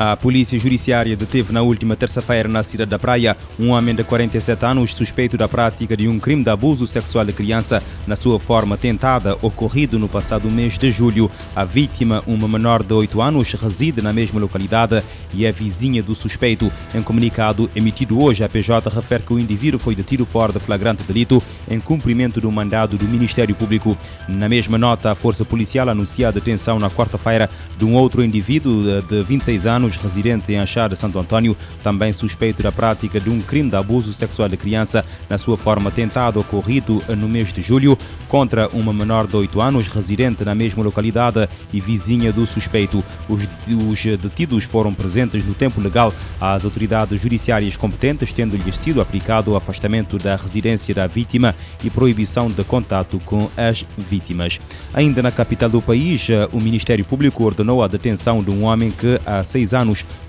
A 0.00 0.16
Polícia 0.16 0.56
Judiciária 0.56 1.16
deteve 1.16 1.52
na 1.52 1.60
última 1.60 1.96
terça-feira 1.96 2.48
na 2.48 2.62
cidade 2.62 2.88
da 2.88 3.00
Praia 3.00 3.36
um 3.58 3.70
homem 3.70 3.96
de 3.96 4.04
47 4.04 4.64
anos 4.64 4.94
suspeito 4.94 5.36
da 5.36 5.48
prática 5.48 5.96
de 5.96 6.06
um 6.06 6.20
crime 6.20 6.44
de 6.44 6.50
abuso 6.50 6.86
sexual 6.86 7.24
de 7.24 7.32
criança 7.32 7.82
na 8.06 8.14
sua 8.14 8.38
forma 8.38 8.76
tentada, 8.76 9.36
ocorrido 9.42 9.98
no 9.98 10.08
passado 10.08 10.48
mês 10.52 10.78
de 10.78 10.92
julho. 10.92 11.28
A 11.52 11.64
vítima, 11.64 12.22
uma 12.28 12.46
menor 12.46 12.84
de 12.84 12.94
8 12.94 13.20
anos, 13.20 13.52
reside 13.54 14.00
na 14.00 14.12
mesma 14.12 14.38
localidade 14.38 15.02
e 15.34 15.44
é 15.44 15.50
vizinha 15.50 16.00
do 16.00 16.14
suspeito. 16.14 16.70
Em 16.94 17.02
comunicado 17.02 17.68
emitido 17.74 18.22
hoje, 18.22 18.44
a 18.44 18.48
PJ 18.48 18.88
refere 18.90 19.24
que 19.24 19.34
o 19.34 19.38
indivíduo 19.40 19.80
foi 19.80 19.96
detido 19.96 20.24
fora 20.24 20.52
de 20.52 20.60
flagrante 20.60 21.02
delito 21.02 21.42
em 21.68 21.80
cumprimento 21.80 22.40
do 22.40 22.52
mandado 22.52 22.96
do 22.96 23.04
Ministério 23.08 23.52
Público. 23.56 23.98
Na 24.28 24.48
mesma 24.48 24.78
nota, 24.78 25.10
a 25.10 25.16
Força 25.16 25.44
Policial 25.44 25.88
anuncia 25.88 26.28
a 26.28 26.30
detenção 26.30 26.78
na 26.78 26.88
quarta-feira 26.88 27.50
de 27.76 27.84
um 27.84 27.96
outro 27.96 28.22
indivíduo 28.22 29.02
de 29.02 29.22
26 29.24 29.66
anos, 29.66 29.87
residente 29.96 30.52
em 30.52 30.58
de 30.88 30.96
Santo 30.96 31.18
Antônio, 31.18 31.56
também 31.82 32.12
suspeito 32.12 32.62
da 32.62 32.70
prática 32.70 33.18
de 33.20 33.30
um 33.30 33.40
crime 33.40 33.70
de 33.70 33.76
abuso 33.76 34.12
sexual 34.12 34.48
de 34.48 34.56
criança 34.56 35.04
na 35.28 35.38
sua 35.38 35.56
forma 35.56 35.90
tentada, 35.90 36.38
ocorrido 36.38 37.02
no 37.16 37.28
mês 37.28 37.52
de 37.52 37.62
julho, 37.62 37.96
contra 38.28 38.68
uma 38.68 38.92
menor 38.92 39.26
de 39.26 39.36
8 39.36 39.60
anos, 39.60 39.88
residente 39.88 40.44
na 40.44 40.54
mesma 40.54 40.82
localidade 40.82 41.48
e 41.72 41.80
vizinha 41.80 42.32
do 42.32 42.46
suspeito. 42.46 43.02
Os, 43.28 43.42
os 43.42 44.04
detidos 44.18 44.64
foram 44.64 44.92
presentes 44.92 45.44
no 45.44 45.54
tempo 45.54 45.80
legal 45.80 46.12
às 46.40 46.64
autoridades 46.64 47.20
judiciárias 47.20 47.76
competentes, 47.76 48.32
tendo-lhes 48.32 48.76
sido 48.76 49.00
aplicado 49.00 49.52
o 49.52 49.56
afastamento 49.56 50.18
da 50.18 50.36
residência 50.36 50.94
da 50.94 51.06
vítima 51.06 51.54
e 51.82 51.90
proibição 51.90 52.48
de 52.48 52.62
contato 52.64 53.20
com 53.24 53.48
as 53.56 53.84
vítimas. 53.96 54.60
Ainda 54.92 55.22
na 55.22 55.30
capital 55.30 55.68
do 55.68 55.80
país, 55.80 56.28
o 56.52 56.60
Ministério 56.60 57.04
Público 57.04 57.44
ordenou 57.44 57.82
a 57.82 57.88
detenção 57.88 58.42
de 58.42 58.50
um 58.50 58.64
homem 58.64 58.90
que 58.90 59.20
há 59.24 59.42
seis 59.42 59.72
anos 59.72 59.77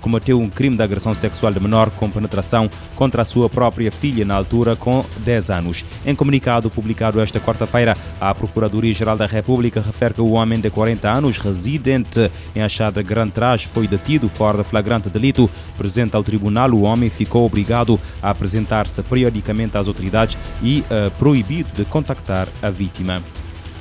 cometeu 0.00 0.40
um 0.40 0.48
crime 0.48 0.76
de 0.76 0.82
agressão 0.82 1.14
sexual 1.14 1.52
de 1.52 1.60
menor 1.60 1.90
com 1.90 2.10
penetração 2.10 2.68
contra 2.96 3.22
a 3.22 3.24
sua 3.24 3.48
própria 3.48 3.90
filha, 3.90 4.24
na 4.24 4.34
altura 4.34 4.76
com 4.76 5.04
10 5.18 5.50
anos. 5.50 5.84
Em 6.04 6.14
comunicado 6.14 6.70
publicado 6.70 7.20
esta 7.20 7.40
quarta-feira, 7.40 7.96
a 8.20 8.34
Procuradoria-Geral 8.34 9.16
da 9.16 9.26
República 9.26 9.80
refere 9.80 10.14
que 10.14 10.20
o 10.20 10.32
homem 10.32 10.60
de 10.60 10.70
40 10.70 11.10
anos, 11.10 11.38
residente 11.38 12.30
em 12.54 12.62
Achada 12.62 13.02
Grande 13.02 13.32
Trás, 13.32 13.62
foi 13.62 13.86
detido 13.86 14.28
fora 14.28 14.58
de 14.58 14.64
flagrante 14.64 15.08
delito. 15.08 15.50
Presente 15.76 16.16
ao 16.16 16.22
tribunal, 16.22 16.70
o 16.70 16.82
homem 16.82 17.10
ficou 17.10 17.46
obrigado 17.46 18.00
a 18.22 18.30
apresentar-se 18.30 19.02
periodicamente 19.02 19.76
às 19.76 19.88
autoridades 19.88 20.38
e 20.62 20.80
uh, 20.80 21.10
proibido 21.12 21.70
de 21.74 21.84
contactar 21.84 22.48
a 22.62 22.70
vítima. 22.70 23.22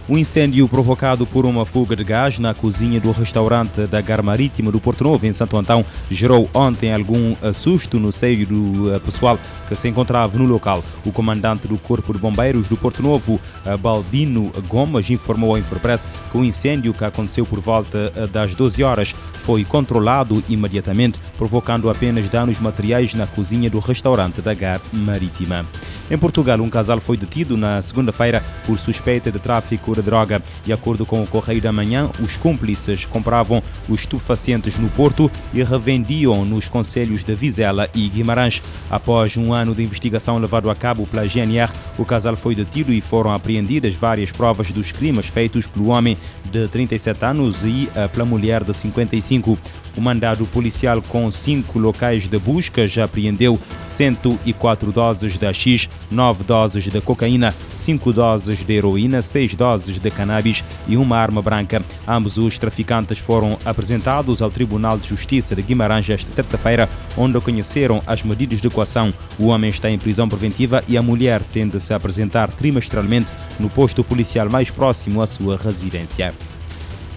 Um 0.09 0.17
incêndio 0.17 0.67
provocado 0.67 1.23
por 1.23 1.45
uma 1.45 1.63
fuga 1.65 1.95
de 1.95 2.03
gás 2.03 2.39
na 2.39 2.51
cozinha 2.51 2.99
do 2.99 3.11
restaurante 3.11 3.85
da 3.85 4.01
Gar 4.01 4.23
Marítima 4.23 4.71
do 4.71 4.79
Porto 4.79 5.03
Novo, 5.03 5.23
em 5.27 5.31
Santo 5.31 5.55
Antão, 5.55 5.85
gerou 6.09 6.49
ontem 6.51 6.91
algum 6.91 7.35
susto 7.53 7.99
no 7.99 8.11
seio 8.11 8.47
do 8.47 8.99
pessoal 9.01 9.37
que 9.67 9.75
se 9.75 9.87
encontrava 9.87 10.35
no 10.35 10.45
local. 10.45 10.83
O 11.05 11.11
comandante 11.11 11.67
do 11.67 11.77
Corpo 11.77 12.11
de 12.11 12.17
Bombeiros 12.17 12.67
do 12.67 12.75
Porto 12.75 13.03
Novo, 13.03 13.39
Balbino 13.79 14.51
Gomes, 14.67 15.11
informou 15.11 15.51
ao 15.51 15.59
Infopress 15.59 16.07
que 16.31 16.37
o 16.39 16.43
incêndio 16.43 16.91
que 16.91 17.05
aconteceu 17.05 17.45
por 17.45 17.59
volta 17.59 18.09
das 18.33 18.55
12 18.55 18.81
horas 18.81 19.13
foi 19.43 19.63
controlado 19.63 20.43
imediatamente, 20.49 21.19
provocando 21.37 21.87
apenas 21.87 22.27
danos 22.29 22.59
materiais 22.59 23.13
na 23.13 23.27
cozinha 23.27 23.69
do 23.69 23.77
restaurante 23.77 24.41
da 24.41 24.55
Gar 24.55 24.81
Marítima. 24.91 25.67
Em 26.11 26.17
Portugal, 26.17 26.59
um 26.59 26.69
casal 26.71 26.99
foi 26.99 27.15
detido 27.15 27.55
na 27.55 27.79
segunda-feira 27.83 28.43
por 28.65 28.79
suspeita 28.79 29.31
de 29.31 29.37
tráfico 29.37 29.93
de 29.93 30.01
droga. 30.01 30.41
De 30.65 30.73
acordo 30.73 31.05
com 31.05 31.21
o 31.21 31.27
Correio 31.27 31.61
da 31.61 31.71
Manhã, 31.71 32.09
os 32.19 32.35
cúmplices 32.35 33.05
compravam 33.05 33.61
os 33.87 33.99
estupefacientes 33.99 34.79
no 34.79 34.89
Porto 34.89 35.29
e 35.53 35.61
revendiam 35.61 36.43
nos 36.43 36.67
conselhos 36.67 37.23
de 37.23 37.35
Vizela 37.35 37.87
e 37.93 38.09
Guimarães. 38.09 38.59
Após 38.89 39.37
um 39.37 39.53
ano 39.53 39.75
de 39.75 39.83
investigação 39.83 40.39
levado 40.39 40.71
a 40.71 40.75
cabo 40.75 41.05
pela 41.05 41.27
GNR, 41.27 41.71
o 41.95 42.03
casal 42.03 42.35
foi 42.35 42.55
detido 42.55 42.91
e 42.91 43.01
foram 43.01 43.31
apreendidas 43.31 43.93
várias 43.93 44.31
provas 44.31 44.71
dos 44.71 44.91
crimes 44.91 45.27
feitos 45.27 45.67
pelo 45.67 45.89
homem 45.89 46.17
de 46.49 46.67
37 46.67 47.25
anos 47.25 47.63
e 47.63 47.89
pela 48.11 48.25
mulher 48.25 48.63
de 48.63 48.73
55. 48.73 49.57
O 49.97 50.01
mandado 50.01 50.45
policial 50.45 51.01
com 51.01 51.29
cinco 51.29 51.77
locais 51.77 52.27
de 52.27 52.39
busca 52.39 52.87
já 52.87 53.03
apreendeu 53.03 53.59
104 53.83 54.91
doses 54.91 55.37
de 55.37 55.53
X, 55.53 55.89
9 56.09 56.43
doses 56.43 56.85
de 56.85 57.01
cocaína, 57.01 57.53
5 57.73 58.13
doses 58.13 58.63
de 58.63 58.73
heroína, 58.73 59.21
6 59.21 59.55
doses 59.55 59.99
de 59.99 60.09
cannabis 60.11 60.63
e 60.87 60.95
uma 60.95 61.17
arma 61.17 61.41
branca. 61.41 61.83
Ambos 62.07 62.37
os 62.37 62.57
traficantes 62.57 63.17
foram 63.19 63.57
apresentados 63.65 64.41
ao 64.41 64.49
Tribunal 64.49 64.97
de 64.97 65.07
Justiça 65.07 65.55
de 65.55 65.61
Guimarães 65.61 66.09
esta 66.09 66.31
terça-feira, 66.33 66.87
onde 67.17 67.39
conheceram 67.41 68.01
as 68.07 68.23
medidas 68.23 68.61
de 68.61 68.69
coação. 68.69 69.13
O 69.37 69.47
homem 69.47 69.69
está 69.69 69.89
em 69.89 69.97
prisão 69.97 70.29
preventiva 70.29 70.83
e 70.87 70.97
a 70.97 71.01
mulher 71.01 71.41
tende 71.51 71.77
a 71.77 71.79
se 71.79 71.93
apresentar 71.93 72.49
trimestralmente 72.51 73.31
no 73.59 73.69
posto 73.69 74.03
policial 74.03 74.49
mais 74.49 74.71
próximo 74.71 75.21
à 75.21 75.27
sua 75.27 75.57
residência. 75.57 76.33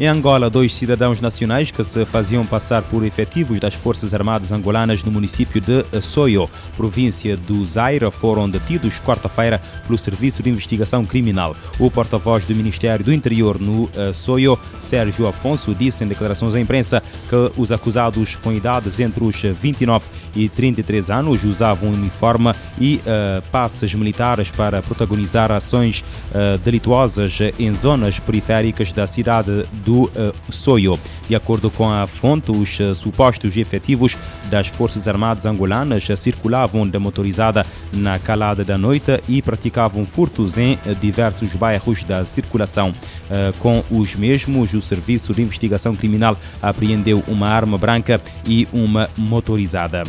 Em 0.00 0.06
Angola, 0.06 0.48
dois 0.48 0.74
cidadãos 0.74 1.20
nacionais 1.20 1.70
que 1.70 1.84
se 1.84 2.04
faziam 2.06 2.46
passar 2.46 2.82
por 2.82 3.04
efetivos 3.04 3.60
das 3.60 3.74
Forças 3.74 4.14
Armadas 4.14 4.50
angolanas 4.50 5.04
no 5.04 5.12
município 5.12 5.60
de 5.60 5.84
Soio, 6.00 6.48
província 6.76 7.36
do 7.36 7.62
Zaire, 7.62 8.10
foram 8.10 8.48
detidos 8.48 8.98
quarta-feira 9.00 9.60
pelo 9.86 9.98
Serviço 9.98 10.42
de 10.42 10.48
Investigação 10.48 11.04
Criminal. 11.04 11.54
O 11.78 11.90
porta-voz 11.90 12.46
do 12.46 12.54
Ministério 12.54 13.04
do 13.04 13.12
Interior 13.12 13.60
no 13.60 13.88
Soio, 14.14 14.58
Sérgio 14.80 15.26
Afonso, 15.26 15.74
disse 15.74 16.02
em 16.02 16.08
declarações 16.08 16.54
à 16.54 16.60
imprensa 16.60 17.02
que 17.28 17.60
os 17.60 17.70
acusados 17.70 18.34
com 18.36 18.50
idades 18.50 18.98
entre 18.98 19.22
os 19.22 19.36
29 19.42 20.06
e 20.34 20.48
33 20.48 21.10
anos 21.10 21.44
usavam 21.44 21.90
uniforme 21.90 22.52
e 22.80 22.96
uh, 22.96 23.42
passes 23.50 23.94
militares 23.94 24.50
para 24.50 24.82
protagonizar 24.82 25.52
ações 25.52 26.02
uh, 26.30 26.58
delituosas 26.58 27.38
em 27.58 27.72
zonas 27.74 28.18
periféricas 28.18 28.92
da 28.92 29.06
cidade 29.06 29.64
do 29.84 30.04
uh, 30.04 30.10
Soio. 30.50 30.98
De 31.28 31.34
acordo 31.34 31.70
com 31.70 31.90
a 31.90 32.06
fonte, 32.06 32.50
os 32.50 32.78
uh, 32.80 32.94
supostos 32.94 33.56
efetivos 33.56 34.16
das 34.50 34.66
Forças 34.66 35.08
Armadas 35.08 35.46
angolanas 35.46 36.08
uh, 36.08 36.16
circulavam 36.16 36.88
de 36.88 36.98
motorizada 36.98 37.66
na 37.92 38.18
calada 38.18 38.64
da 38.64 38.78
noite 38.78 39.22
e 39.28 39.42
praticavam 39.42 40.04
furtos 40.04 40.58
em 40.58 40.78
diversos 41.00 41.54
bairros 41.54 42.04
da 42.04 42.24
circulação. 42.24 42.94
com 43.58 43.84
os 43.90 44.14
mesmos, 44.14 44.72
o 44.74 44.80
Serviço 44.80 45.34
de 45.34 45.42
Investigação 45.42 45.94
Criminal 45.94 46.36
apreendeu 46.60 47.22
uma 47.26 47.48
arma 47.48 47.76
branca 47.76 48.20
e 48.46 48.66
uma 48.72 49.08
motorizada. 49.16 50.04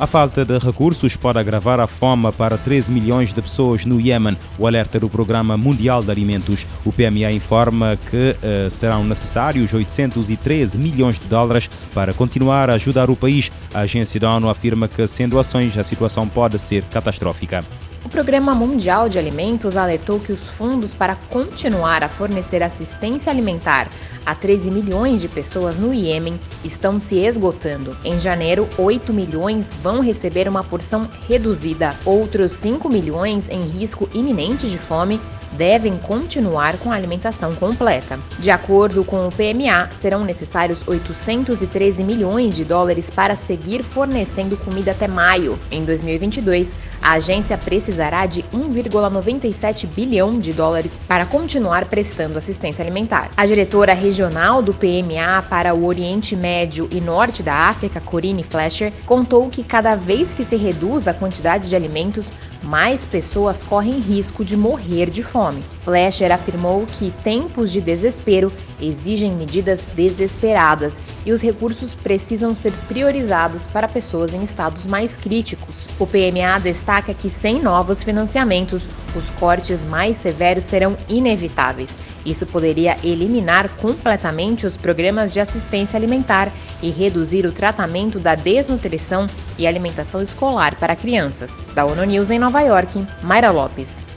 A 0.00 0.06
falta 0.06 0.44
de 0.44 0.56
recursos 0.58 1.16
pode 1.16 1.40
agravar 1.40 1.80
a 1.80 1.88
fome 1.88 2.30
para 2.30 2.56
13 2.56 2.92
milhões 2.92 3.32
de 3.32 3.42
pessoas 3.42 3.84
no 3.84 4.00
Iêmen. 4.00 4.38
O 4.56 4.64
alerta 4.64 5.00
do 5.00 5.08
Programa 5.08 5.56
Mundial 5.56 6.04
de 6.04 6.10
Alimentos. 6.12 6.64
O 6.84 6.92
PMA 6.92 7.32
informa 7.32 7.98
que 8.08 8.36
uh, 8.36 8.70
serão 8.70 9.02
necessários 9.02 9.74
813 9.74 10.78
milhões 10.78 11.18
de 11.18 11.26
dólares 11.26 11.68
para 11.92 12.14
continuar 12.14 12.70
a 12.70 12.74
ajudar 12.74 13.10
o 13.10 13.16
país. 13.16 13.50
A 13.74 13.80
agência 13.80 14.20
da 14.20 14.32
ONU 14.32 14.48
afirma 14.48 14.86
que, 14.86 15.04
sem 15.08 15.28
doações, 15.28 15.76
a 15.76 15.82
situação 15.82 16.28
pode 16.28 16.60
ser 16.60 16.84
catastrófica. 16.84 17.64
O 18.04 18.08
Programa 18.08 18.54
Mundial 18.54 19.08
de 19.08 19.18
Alimentos 19.18 19.76
alertou 19.76 20.20
que 20.20 20.32
os 20.32 20.48
fundos 20.50 20.94
para 20.94 21.16
continuar 21.30 22.04
a 22.04 22.08
fornecer 22.08 22.62
assistência 22.62 23.30
alimentar 23.30 23.88
a 24.24 24.34
13 24.34 24.70
milhões 24.70 25.20
de 25.20 25.28
pessoas 25.28 25.76
no 25.76 25.92
Iêmen 25.92 26.38
estão 26.62 27.00
se 27.00 27.16
esgotando. 27.18 27.96
Em 28.04 28.20
janeiro, 28.20 28.68
8 28.78 29.12
milhões 29.12 29.72
vão 29.82 30.00
receber 30.00 30.48
uma 30.48 30.62
porção 30.62 31.08
reduzida. 31.26 31.96
Outros 32.04 32.52
5 32.52 32.88
milhões 32.88 33.48
em 33.48 33.62
risco 33.62 34.08
iminente 34.12 34.68
de 34.68 34.78
fome 34.78 35.20
devem 35.52 35.96
continuar 35.98 36.78
com 36.78 36.90
a 36.90 36.94
alimentação 36.94 37.54
completa. 37.54 38.18
De 38.38 38.50
acordo 38.50 39.04
com 39.04 39.26
o 39.26 39.30
PMA, 39.30 39.90
serão 40.00 40.24
necessários 40.24 40.86
813 40.86 42.02
milhões 42.04 42.56
de 42.56 42.64
dólares 42.64 43.10
para 43.10 43.36
seguir 43.36 43.82
fornecendo 43.82 44.56
comida 44.56 44.90
até 44.90 45.08
maio. 45.08 45.58
Em 45.70 45.84
2022, 45.84 46.72
a 47.00 47.12
agência 47.12 47.56
precisará 47.56 48.26
de 48.26 48.42
1,97 48.52 49.86
bilhão 49.86 50.38
de 50.38 50.52
dólares 50.52 50.92
para 51.06 51.24
continuar 51.24 51.84
prestando 51.86 52.38
assistência 52.38 52.82
alimentar. 52.82 53.30
A 53.36 53.46
diretora 53.46 53.94
regional 53.94 54.60
do 54.62 54.74
PMA 54.74 55.42
para 55.48 55.74
o 55.74 55.84
Oriente 55.84 56.34
Médio 56.34 56.88
e 56.90 57.00
Norte 57.00 57.42
da 57.42 57.54
África, 57.54 58.00
Corinne 58.00 58.42
Fletcher, 58.42 58.92
contou 59.06 59.48
que 59.48 59.62
cada 59.62 59.94
vez 59.94 60.32
que 60.32 60.44
se 60.44 60.56
reduz 60.56 61.06
a 61.06 61.14
quantidade 61.14 61.68
de 61.68 61.76
alimentos, 61.76 62.32
mais 62.62 63.04
pessoas 63.04 63.62
correm 63.62 63.98
risco 63.98 64.44
de 64.44 64.56
morrer 64.56 65.10
de 65.10 65.22
fome. 65.22 65.62
Fletcher 65.84 66.32
afirmou 66.32 66.84
que 66.86 67.10
tempos 67.22 67.70
de 67.70 67.80
desespero 67.80 68.52
exigem 68.80 69.32
medidas 69.32 69.80
desesperadas 69.94 70.94
e 71.28 71.32
os 71.32 71.42
recursos 71.42 71.94
precisam 71.94 72.54
ser 72.54 72.72
priorizados 72.88 73.66
para 73.66 73.86
pessoas 73.86 74.32
em 74.32 74.42
estados 74.42 74.86
mais 74.86 75.14
críticos. 75.14 75.86
O 75.98 76.06
PMA 76.06 76.58
destaca 76.58 77.12
que, 77.12 77.28
sem 77.28 77.60
novos 77.60 78.02
financiamentos, 78.02 78.88
os 79.14 79.28
cortes 79.38 79.84
mais 79.84 80.16
severos 80.16 80.64
serão 80.64 80.96
inevitáveis. 81.06 81.98
Isso 82.24 82.46
poderia 82.46 82.96
eliminar 83.04 83.68
completamente 83.76 84.64
os 84.64 84.78
programas 84.78 85.30
de 85.30 85.38
assistência 85.38 85.98
alimentar 85.98 86.50
e 86.80 86.88
reduzir 86.88 87.44
o 87.44 87.52
tratamento 87.52 88.18
da 88.18 88.34
desnutrição 88.34 89.26
e 89.58 89.66
alimentação 89.66 90.22
escolar 90.22 90.76
para 90.76 90.96
crianças. 90.96 91.62
Da 91.74 91.84
ONU 91.84 92.04
News 92.04 92.30
em 92.30 92.38
Nova 92.38 92.62
York, 92.62 93.06
Mayra 93.22 93.50
Lopes. 93.50 94.07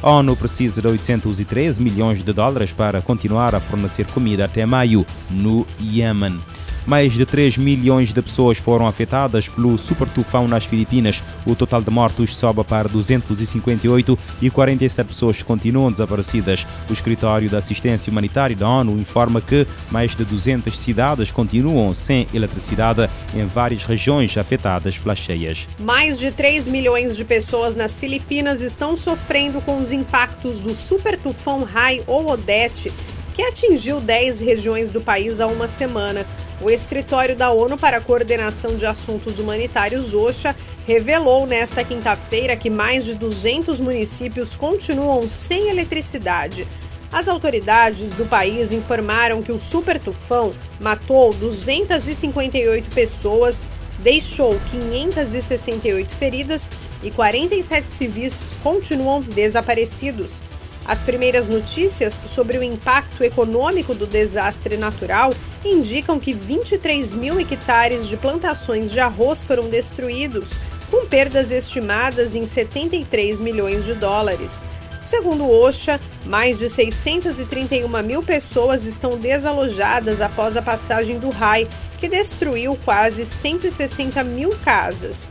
A 0.00 0.10
ONU 0.10 0.36
precisa 0.36 0.80
de 0.80 0.86
813 0.86 1.82
milhões 1.82 2.22
de 2.22 2.32
dólares 2.32 2.72
para 2.72 3.02
continuar 3.02 3.54
a 3.54 3.60
fornecer 3.60 4.06
comida 4.06 4.44
até 4.44 4.64
maio 4.64 5.04
no 5.28 5.66
Iêmen. 5.80 6.38
Mais 6.88 7.12
de 7.12 7.26
3 7.26 7.58
milhões 7.58 8.14
de 8.14 8.22
pessoas 8.22 8.56
foram 8.56 8.86
afetadas 8.86 9.46
pelo 9.46 9.76
super 9.76 10.08
tufão 10.08 10.48
nas 10.48 10.64
Filipinas. 10.64 11.22
O 11.44 11.54
total 11.54 11.82
de 11.82 11.90
mortos 11.90 12.34
sobe 12.34 12.64
para 12.64 12.88
258 12.88 14.18
e 14.40 14.48
47 14.48 15.06
pessoas 15.06 15.42
continuam 15.42 15.92
desaparecidas. 15.92 16.66
O 16.88 16.92
Escritório 16.94 17.50
da 17.50 17.58
Assistência 17.58 18.10
Humanitária 18.10 18.56
da 18.56 18.66
ONU 18.66 18.98
informa 18.98 19.38
que 19.38 19.66
mais 19.90 20.16
de 20.16 20.24
200 20.24 20.78
cidades 20.78 21.30
continuam 21.30 21.92
sem 21.92 22.26
eletricidade 22.32 23.06
em 23.34 23.44
várias 23.44 23.84
regiões 23.84 24.34
afetadas 24.38 24.98
pelas 24.98 25.18
cheias. 25.18 25.68
Mais 25.78 26.18
de 26.18 26.30
3 26.30 26.68
milhões 26.68 27.14
de 27.18 27.24
pessoas 27.26 27.76
nas 27.76 28.00
Filipinas 28.00 28.62
estão 28.62 28.96
sofrendo 28.96 29.60
com 29.60 29.78
os 29.78 29.92
impactos 29.92 30.58
do 30.58 30.74
super 30.74 31.18
tufão 31.18 31.64
Rai 31.64 32.02
ou 32.06 32.30
Odete, 32.30 32.90
que 33.34 33.42
atingiu 33.42 34.00
10 34.00 34.40
regiões 34.40 34.88
do 34.88 35.02
país 35.02 35.38
há 35.38 35.46
uma 35.46 35.68
semana. 35.68 36.24
O 36.60 36.68
escritório 36.68 37.36
da 37.36 37.52
ONU 37.52 37.78
para 37.78 37.98
a 37.98 38.00
Coordenação 38.00 38.76
de 38.76 38.84
Assuntos 38.84 39.38
Humanitários, 39.38 40.12
OSHA, 40.12 40.56
revelou 40.88 41.46
nesta 41.46 41.84
quinta-feira 41.84 42.56
que 42.56 42.68
mais 42.68 43.04
de 43.04 43.14
200 43.14 43.78
municípios 43.78 44.56
continuam 44.56 45.28
sem 45.28 45.68
eletricidade. 45.68 46.66
As 47.12 47.28
autoridades 47.28 48.12
do 48.12 48.26
país 48.26 48.72
informaram 48.72 49.40
que 49.40 49.52
o 49.52 49.58
super 49.58 50.00
tufão 50.00 50.52
matou 50.80 51.32
258 51.32 52.90
pessoas, 52.90 53.64
deixou 54.00 54.58
568 54.72 56.12
feridas 56.16 56.70
e 57.04 57.10
47 57.12 57.92
civis 57.92 58.34
continuam 58.64 59.22
desaparecidos. 59.22 60.42
As 60.84 61.00
primeiras 61.02 61.46
notícias 61.46 62.20
sobre 62.26 62.58
o 62.58 62.62
impacto 62.62 63.22
econômico 63.22 63.94
do 63.94 64.06
desastre 64.06 64.76
natural 64.76 65.32
indicam 65.64 66.18
que 66.20 66.32
23 66.32 67.14
mil 67.14 67.40
hectares 67.40 68.06
de 68.06 68.16
plantações 68.16 68.90
de 68.90 69.00
arroz 69.00 69.42
foram 69.42 69.68
destruídos, 69.68 70.52
com 70.90 71.06
perdas 71.06 71.50
estimadas 71.50 72.34
em 72.34 72.46
73 72.46 73.40
milhões 73.40 73.84
de 73.84 73.94
dólares. 73.94 74.62
Segundo 75.02 75.48
OSHA, 75.48 75.98
mais 76.26 76.58
de 76.58 76.68
631 76.68 77.88
mil 78.02 78.22
pessoas 78.22 78.84
estão 78.84 79.18
desalojadas 79.18 80.20
após 80.20 80.56
a 80.56 80.62
passagem 80.62 81.18
do 81.18 81.30
RAI, 81.30 81.66
que 81.98 82.08
destruiu 82.08 82.78
quase 82.84 83.24
160 83.24 84.22
mil 84.22 84.50
casas. 84.64 85.28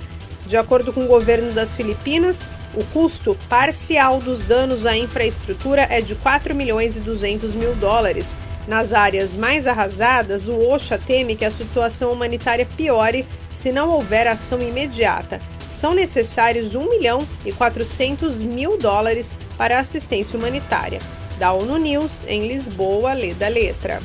De 0.48 0.58
acordo 0.58 0.92
com 0.92 1.04
o 1.04 1.08
governo 1.08 1.52
das 1.54 1.76
Filipinas, 1.76 2.40
o 2.74 2.84
custo 2.86 3.38
parcial 3.48 4.20
dos 4.20 4.42
danos 4.42 4.86
à 4.86 4.98
infraestrutura 4.98 5.88
é 5.90 6.02
de 6.02 6.16
4 6.16 6.56
milhões 6.56 6.98
e 6.98 7.00
200 7.00 7.54
mil 7.54 7.76
dólares. 7.76 8.36
Nas 8.68 8.92
áreas 8.92 9.34
mais 9.34 9.66
arrasadas, 9.66 10.50
o 10.50 10.60
OSHA 10.60 10.98
teme 10.98 11.38
que 11.38 11.46
a 11.46 11.52
situação 11.52 12.12
humanitária 12.12 12.68
piore 12.76 13.26
se 13.50 13.72
não 13.72 13.90
houver 13.90 14.28
ação 14.28 14.60
imediata. 14.60 15.40
São 15.72 15.94
necessários 15.94 16.76
1 16.76 16.90
milhão 16.90 17.26
e 17.46 17.54
400 17.54 18.44
mil 18.44 18.78
dólares 18.78 19.38
para 19.58 19.80
assistência 19.80 20.38
humanitária. 20.38 21.00
Da 21.40 21.54
ONU 21.54 21.78
News, 21.78 22.26
em 22.28 22.48
Lisboa, 22.48 23.14
lê 23.14 23.34
da 23.34 23.48
letra. 23.48 24.02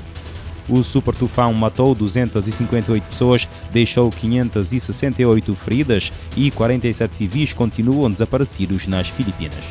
O 0.68 0.80
super 0.82 1.14
tufão 1.14 1.52
matou 1.52 1.92
258 1.92 3.02
pessoas, 3.02 3.48
deixou 3.72 4.10
568 4.10 5.56
feridas 5.56 6.12
e 6.36 6.50
47 6.52 7.16
civis 7.16 7.52
continuam 7.52 8.10
desaparecidos 8.10 8.86
nas 8.86 9.08
Filipinas. 9.08 9.64